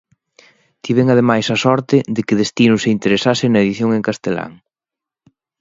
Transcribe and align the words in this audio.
Tiven 0.83 1.07
ademais 1.09 1.47
a 1.49 1.57
sorte 1.65 1.97
de 2.15 2.21
que 2.27 2.39
Destino 2.41 2.75
se 2.83 2.89
interesase 2.95 3.45
na 3.47 3.61
edición 3.65 3.89
en 3.93 4.05
castelán. 4.07 4.51